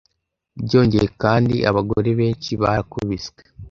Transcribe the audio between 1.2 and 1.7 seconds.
kandi